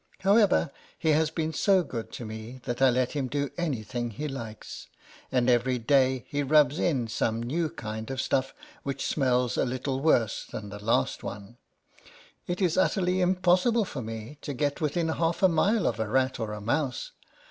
However, 0.21 0.71
he 0.97 1.09
has 1.09 1.29
been 1.29 1.53
so 1.53 1.83
good 1.83 2.11
to 2.13 2.25
me, 2.25 2.59
that 2.63 2.81
I 2.81 2.89
let 2.89 3.11
him 3.11 3.27
do 3.27 3.51
any 3.55 3.83
thing 3.83 4.09
he 4.09 4.27
likes, 4.27 4.87
and 5.31 5.47
every 5.47 5.77
day 5.77 6.25
he 6.27 6.41
rubs 6.41 6.79
in 6.79 7.07
some 7.07 7.43
new 7.43 7.69
kind 7.69 8.09
of 8.09 8.19
stuff, 8.19 8.55
which 8.81 9.05
smells 9.05 9.57
a 9.57 9.63
little 9.63 9.99
worse 9.99 10.45
86 10.45 10.45
LETTERS 10.45 10.49
FROM 10.49 10.57
A 10.57 10.61
CAT. 10.61 10.69
than 10.79 10.85
the 10.87 10.91
last 10.91 11.23
one. 11.23 11.57
It 12.47 12.61
is 12.63 12.77
utterly 12.79 13.21
im 13.21 13.35
possible 13.35 13.85
for 13.85 14.01
me 14.01 14.39
to 14.41 14.53
get 14.55 14.81
within 14.81 15.09
half 15.09 15.43
a 15.43 15.47
mile 15.47 15.85
of 15.85 15.99
a 15.99 16.07
rat 16.09 16.39
or 16.39 16.51
a 16.53 16.59
mouse. 16.61 17.11